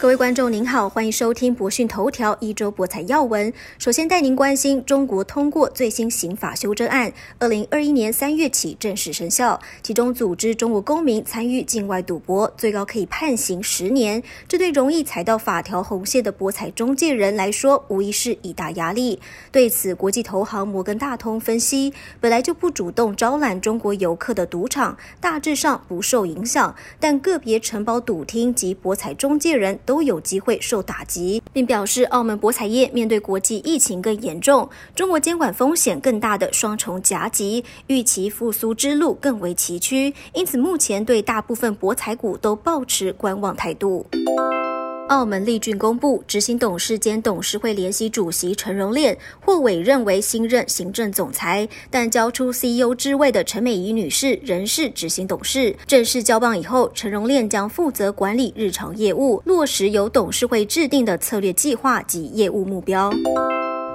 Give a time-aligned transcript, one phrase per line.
[0.00, 3.52] 各位观众您好，欢迎收听博讯头条一周博彩要闻。
[3.78, 9.60] 首先带您关心中国通过最新刑法修正案，二零二一年三月起正式生效。
[9.82, 14.22] 其中组织中国公民参与境外赌博，最高可以判刑十年。
[14.48, 19.20] 这对容易踩到法条红线的博彩中介人来说，无疑是一大压力。
[19.52, 29.78] 对此，国际投行摩根大通分析，本来就不主动招揽中国游客的赌场，大致上不受影响，但个别承包赌厅及博彩中介人。
[29.90, 44.06] 都有机会受打击，并表示澳门博彩业面对国际疫情更严重、中国监管风险更大的双重夹击，预期复苏之路更为崎岖，因此目前对大部分博彩股都保持观望态度。
[45.10, 55.74] 澳门利俊公布，执行董事兼董事会联席主席陈荣炼获委任为新任行政总裁，但交出 CEO 之位的陈美仪女士仍是执行董事。
[55.84, 63.12] 正式交棒以后，陈荣炼将负责管理日常业务，落实由董事会制定的策略计划及业务目标。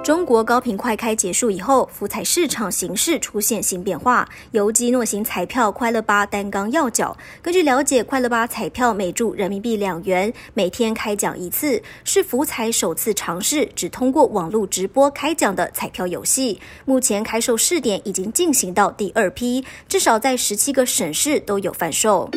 [0.06, 7.16] 中国高频快开结束以后，福彩市场形势出现新变化，由基诺型彩票快乐八担纲要角。
[7.42, 16.60] 根据了解，快乐八彩票每注人民币两元，每天开奖一次，是福彩首次尝试只通过网络直播开奖的彩票游戏。
[16.84, 22.30] 目前开售试点已经进行到第二批，至少在十七个省市都有贩售。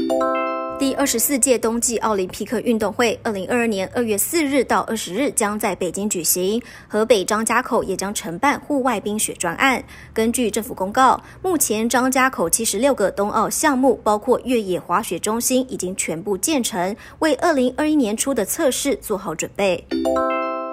[0.80, 6.61] 第二十四届冬季奥林匹克运动会，二零二二年二月四日到二十日将在北京举行。
[6.88, 9.83] 河北张家口也将承办户外冰雪专案。
[10.13, 19.85] 根据政府公告，目前张家口七十六个冬奥项目，包括越野滑雪中心，已经全部建成，为二零二一年初的测试做好准备。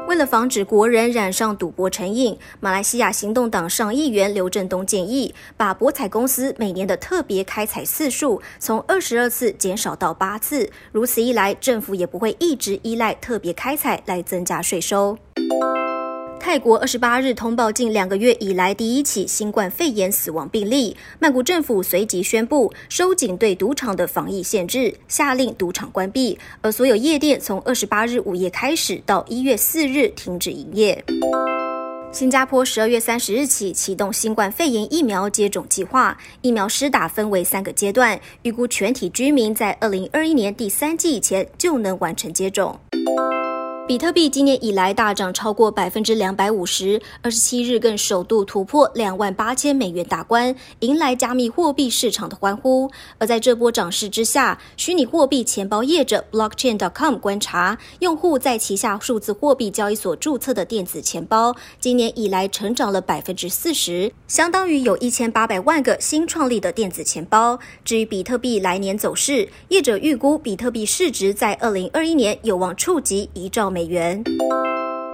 [0.06, 10.70] 为了防止国人染上赌博成瘾，马来西亚行动党上议员刘振东建议，把博彩公司每年的特别开采次数从二十二次减少到八次。
[10.92, 15.18] 如此一来，政府也不会一直依赖特别开采来增加税收。
[16.38, 31.04] 泰国二十八日通报近两个月以来第一起新冠肺炎死亡病例，曼谷政府随即宣布收紧对赌场的防疫限制，下令赌场关闭，而所有夜店从二十八日午夜开始到一月四日停止营业。
[32.12, 42.78] 新加坡十二月三十日起启动新冠肺炎疫苗接种计划，疫苗施打分为三个阶段，预估全体居民在二零二一年第三季以前就能完成接种。
[43.88, 52.90] 比特币今年以来大涨超过百分之两百五十，二十七日更首度突破两万八千美元大关，迎来加密货币市场的欢呼。
[53.18, 67.56] 而在这波涨势之下，虚拟货币钱包业者 Blockchain.com 观察，用户在旗下数字货币交易所注册的电子钱包，今年以来成长了百分之四十，相当于有一千八百万个新创立的电子钱包。
[67.84, 73.75] 至于比特币来年走势，业者预估比特币市值在二零二一年有望触及一兆。
[73.76, 74.24] 美元。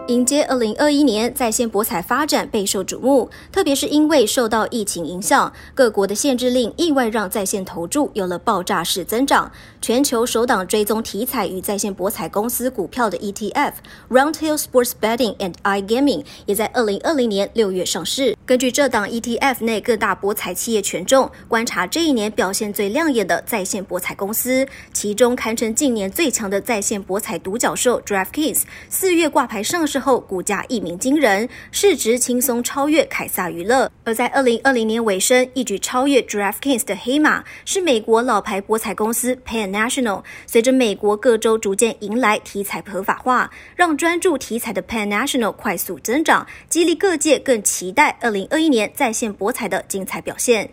[0.07, 9.51] 迎接二零二一年，在线博彩发展备受瞩目，特别是因为受到疫情影响，各国的限制令意外让在线投注有了爆炸式增长。
[9.81, 13.73] 全球首档追踪体彩与在线博彩公司股票的 ETF
[14.11, 18.37] Roundhill Sports Betting and iGaming 也在二零二零年六月上市。
[18.45, 30.03] 根据这档 ETF 内各大博彩企业权重，观察这一年表现最亮眼的在线博彩公司，其中堪称近年最强的在线博彩独角兽 DraftKings，四月挂牌上市。
[30.03, 33.89] 后，股价一鸣惊人，市值轻松超越凯撒娱乐。
[34.03, 40.25] 而在二零二零年尾声，一举超越 DraftKings 的黑马是美国老牌博彩公司 Penn National。
[40.45, 50.71] 随着美国各州逐渐迎来体彩合法化，让专注体彩的 Penn National 快速增长，激励各界更期待二零二一年在线博彩的精彩表现。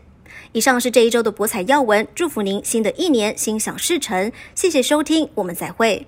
[0.53, 4.31] 以上是这一周的博彩要闻，祝福您新的一年心想事成。
[4.55, 6.07] 谢谢收听，我们再会。